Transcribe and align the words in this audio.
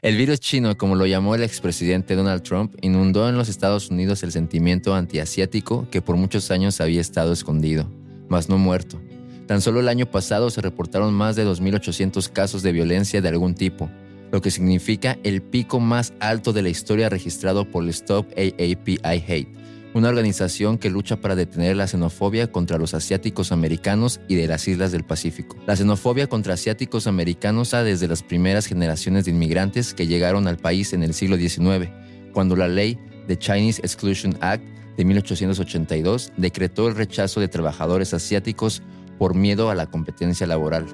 El 0.00 0.16
virus 0.16 0.38
chino, 0.38 0.78
como 0.78 0.94
lo 0.94 1.06
llamó 1.06 1.34
el 1.34 1.42
expresidente 1.42 2.14
Donald 2.14 2.42
Trump, 2.42 2.76
inundó 2.82 3.28
en 3.28 3.36
los 3.36 3.48
Estados 3.48 3.90
Unidos 3.90 4.22
el 4.22 4.30
sentimiento 4.30 4.94
antiasiático 4.94 5.88
que 5.90 6.00
por 6.00 6.16
muchos 6.16 6.52
años 6.52 6.80
había 6.80 7.00
estado 7.00 7.32
escondido, 7.32 7.90
mas 8.28 8.48
no 8.48 8.58
muerto. 8.58 9.00
Tan 9.48 9.60
solo 9.60 9.80
el 9.80 9.88
año 9.88 10.06
pasado 10.06 10.50
se 10.50 10.60
reportaron 10.60 11.12
más 11.14 11.34
de 11.34 11.44
2.800 11.44 12.30
casos 12.30 12.62
de 12.62 12.70
violencia 12.70 13.20
de 13.20 13.28
algún 13.28 13.56
tipo, 13.56 13.90
lo 14.30 14.40
que 14.40 14.52
significa 14.52 15.18
el 15.24 15.42
pico 15.42 15.80
más 15.80 16.12
alto 16.20 16.52
de 16.52 16.62
la 16.62 16.68
historia 16.68 17.08
registrado 17.08 17.68
por 17.68 17.82
el 17.82 17.90
Stop 17.90 18.28
AAPI 18.36 19.00
Hate, 19.02 19.57
una 19.98 20.08
organización 20.08 20.78
que 20.78 20.90
lucha 20.90 21.20
para 21.20 21.34
detener 21.34 21.76
la 21.76 21.88
xenofobia 21.88 22.50
contra 22.52 22.78
los 22.78 22.94
asiáticos 22.94 23.50
americanos 23.50 24.20
y 24.28 24.36
de 24.36 24.46
las 24.46 24.68
islas 24.68 24.92
del 24.92 25.04
Pacífico. 25.04 25.56
La 25.66 25.76
xenofobia 25.76 26.28
contra 26.28 26.54
asiáticos 26.54 27.06
americanos 27.06 27.74
ha 27.74 27.82
desde 27.82 28.06
las 28.06 28.22
primeras 28.22 28.66
generaciones 28.66 29.24
de 29.24 29.32
inmigrantes 29.32 29.94
que 29.94 30.06
llegaron 30.06 30.46
al 30.46 30.56
país 30.56 30.92
en 30.92 31.02
el 31.02 31.14
siglo 31.14 31.36
XIX, 31.36 31.90
cuando 32.32 32.54
la 32.54 32.68
ley 32.68 32.96
The 33.26 33.38
Chinese 33.38 33.82
Exclusion 33.82 34.38
Act 34.40 34.64
de 34.96 35.04
1882 35.04 36.32
decretó 36.36 36.88
el 36.88 36.94
rechazo 36.94 37.40
de 37.40 37.48
trabajadores 37.48 38.14
asiáticos 38.14 38.82
por 39.18 39.34
miedo 39.34 39.68
a 39.68 39.74
la 39.74 39.86
competencia 39.86 40.46
laboral. 40.46 40.86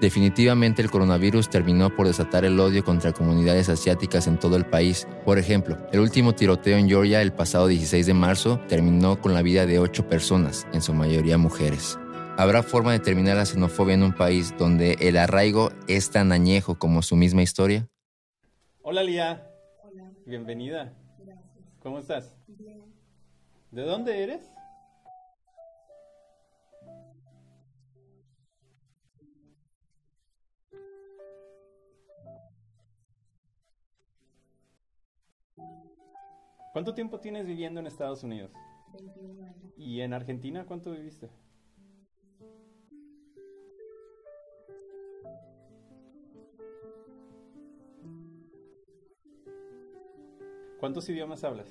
Definitivamente 0.00 0.82
el 0.82 0.90
coronavirus 0.90 1.48
terminó 1.48 1.94
por 1.94 2.06
desatar 2.06 2.44
el 2.44 2.58
odio 2.60 2.84
contra 2.84 3.12
comunidades 3.12 3.68
asiáticas 3.68 4.26
en 4.26 4.38
todo 4.38 4.56
el 4.56 4.66
país. 4.66 5.06
Por 5.24 5.38
ejemplo, 5.38 5.78
el 5.92 6.00
último 6.00 6.34
tiroteo 6.34 6.76
en 6.76 6.88
Georgia 6.88 7.22
el 7.22 7.32
pasado 7.32 7.68
16 7.68 8.06
de 8.06 8.14
marzo 8.14 8.60
terminó 8.68 9.20
con 9.20 9.34
la 9.34 9.42
vida 9.42 9.66
de 9.66 9.78
ocho 9.78 10.08
personas, 10.08 10.66
en 10.72 10.82
su 10.82 10.92
mayoría 10.92 11.38
mujeres. 11.38 11.98
¿Habrá 12.36 12.64
forma 12.64 12.92
de 12.92 12.98
terminar 12.98 13.36
la 13.36 13.46
xenofobia 13.46 13.94
en 13.94 14.02
un 14.02 14.12
país 14.12 14.54
donde 14.58 14.96
el 15.00 15.16
arraigo 15.16 15.70
es 15.86 16.10
tan 16.10 16.32
añejo 16.32 16.76
como 16.76 17.00
su 17.00 17.14
misma 17.14 17.42
historia? 17.42 17.88
Hola 18.82 19.04
Lía. 19.04 19.46
Hola. 19.84 20.10
Bienvenida. 20.26 20.92
Gracias. 21.18 21.64
¿Cómo 21.80 22.00
estás? 22.00 22.34
Bien. 22.48 22.82
¿De 23.70 23.82
dónde 23.82 24.22
eres? 24.22 24.53
¿Cuánto 36.74 36.92
tiempo 36.92 37.20
tienes 37.20 37.46
viviendo 37.46 37.78
en 37.78 37.86
Estados 37.86 38.24
Unidos? 38.24 38.50
21 38.92 39.44
años. 39.44 39.72
¿Y 39.76 40.00
en 40.00 40.12
Argentina 40.12 40.66
cuánto 40.66 40.90
viviste? 40.90 41.30
¿Cuántos 50.80 51.08
idiomas 51.08 51.44
hablas? 51.44 51.68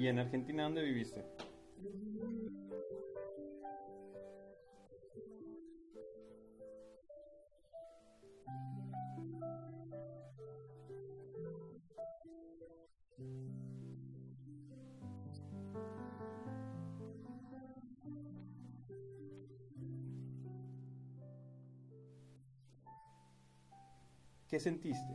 ¿Y 0.00 0.08
en 0.08 0.18
Argentina 0.18 0.62
dónde 0.62 0.82
viviste? 0.82 1.22
¿Qué 24.48 24.58
sentiste? 24.58 25.14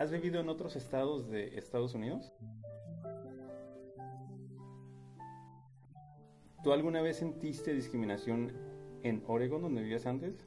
¿Has 0.00 0.10
vivido 0.10 0.40
en 0.40 0.48
otros 0.48 0.74
estados 0.74 1.30
de 1.30 1.56
Estados 1.56 1.94
Unidos? 1.94 2.32
¿Tú 6.64 6.72
alguna 6.72 7.00
vez 7.02 7.18
sentiste 7.18 7.72
discriminación 7.72 8.52
en 9.04 9.22
Oregon, 9.28 9.62
donde 9.62 9.82
vivías 9.82 10.06
antes? 10.06 10.44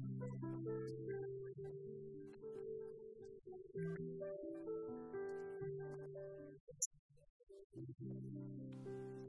you. 8.01 9.28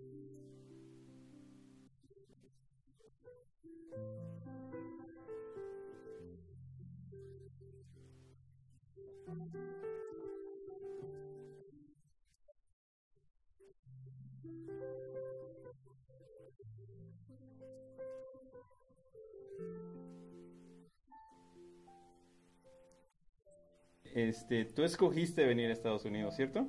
Este, 24.14 24.66
tú 24.66 24.84
escogiste 24.84 25.46
venir 25.46 25.70
a 25.70 25.74
Estados 25.74 26.06
Unidos, 26.06 26.36
¿cierto? 26.36 26.68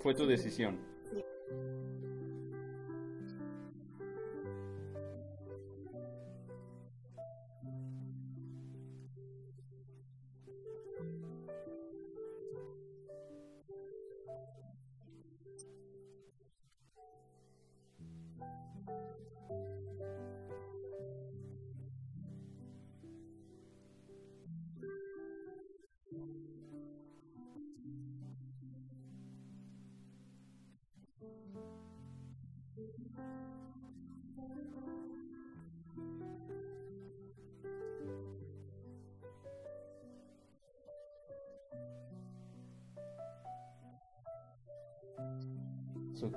Fue 0.00 0.14
tu 0.14 0.26
decisión. 0.26 0.95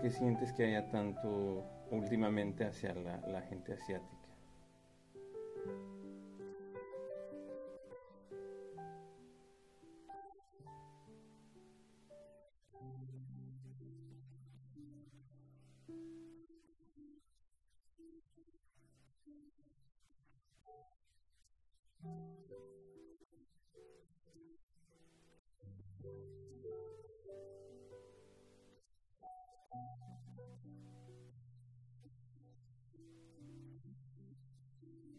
¿Qué 0.02 0.10
sientes 0.10 0.52
que 0.52 0.66
haya 0.66 0.90
tanto 0.90 1.64
últimamente 1.90 2.66
hacia 2.66 2.94
la 2.94 3.42
gente 3.44 3.74
asiática? 3.74 4.19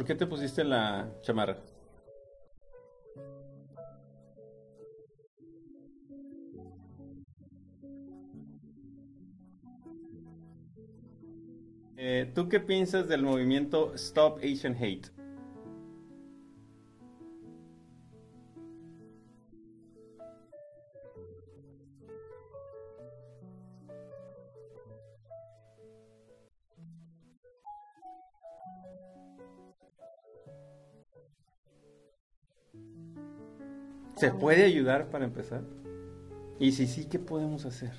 ¿Por 0.00 0.06
qué 0.06 0.14
te 0.14 0.26
pusiste 0.26 0.64
la 0.64 1.12
chamarra? 1.20 1.58
Eh, 11.98 12.32
¿Tú 12.34 12.48
qué 12.48 12.60
piensas 12.60 13.08
del 13.08 13.22
movimiento 13.22 13.92
Stop 13.94 14.38
Asian 14.38 14.74
Hate? 14.74 15.10
¿Se 34.20 34.30
puede 34.30 34.64
ayudar 34.66 35.06
para 35.06 35.24
empezar? 35.24 35.62
Y 36.58 36.72
si 36.72 36.86
sí, 36.86 37.06
¿qué 37.06 37.18
podemos 37.18 37.64
hacer? 37.64 37.92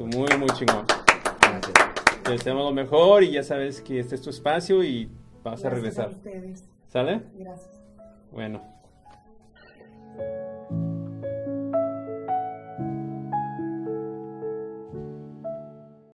Muy, 0.00 0.36
muy 0.38 0.48
chingón. 0.50 0.86
Te 2.28 2.34
deseamos 2.34 2.62
lo 2.62 2.72
mejor 2.72 3.22
y 3.22 3.30
ya 3.30 3.42
sabes 3.42 3.80
que 3.80 4.00
este 4.00 4.14
es 4.14 4.20
tu 4.20 4.28
espacio 4.28 4.84
y 4.84 5.10
vas 5.42 5.64
a 5.64 5.70
regresar. 5.70 6.08
A 6.08 6.10
ustedes. 6.10 6.62
¿Sale? 6.88 7.22
Gracias. 7.34 7.82
Bueno, 8.30 8.62